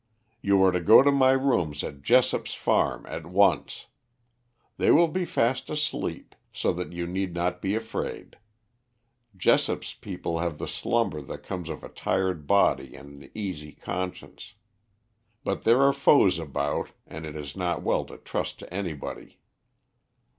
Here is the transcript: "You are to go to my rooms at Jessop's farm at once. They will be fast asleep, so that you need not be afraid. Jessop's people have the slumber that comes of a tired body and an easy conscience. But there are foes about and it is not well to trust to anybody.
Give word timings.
"You 0.41 0.63
are 0.63 0.71
to 0.71 0.79
go 0.79 1.03
to 1.03 1.11
my 1.11 1.29
rooms 1.33 1.83
at 1.83 2.01
Jessop's 2.01 2.55
farm 2.55 3.05
at 3.05 3.27
once. 3.27 3.85
They 4.77 4.89
will 4.89 5.07
be 5.07 5.25
fast 5.25 5.69
asleep, 5.69 6.33
so 6.51 6.73
that 6.73 6.91
you 6.91 7.05
need 7.05 7.35
not 7.35 7.61
be 7.61 7.75
afraid. 7.75 8.39
Jessop's 9.37 9.93
people 9.93 10.39
have 10.39 10.57
the 10.57 10.67
slumber 10.67 11.21
that 11.21 11.43
comes 11.43 11.69
of 11.69 11.83
a 11.83 11.87
tired 11.89 12.47
body 12.47 12.95
and 12.95 13.21
an 13.25 13.29
easy 13.35 13.73
conscience. 13.73 14.55
But 15.43 15.65
there 15.65 15.83
are 15.83 15.93
foes 15.93 16.39
about 16.39 16.89
and 17.05 17.23
it 17.23 17.35
is 17.35 17.55
not 17.55 17.83
well 17.83 18.03
to 18.05 18.17
trust 18.17 18.57
to 18.57 18.73
anybody. 18.73 19.37